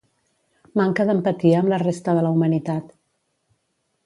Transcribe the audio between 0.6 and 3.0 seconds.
Manca d'empatia amb la resta de la humanitat